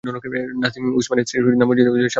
নাসিম 0.61 0.83
ওসমানের 0.97 1.25
স্ত্রীর 1.25 1.57
নাম 1.59 1.67
পারভিন 1.69 1.87
ওসমান। 1.87 2.09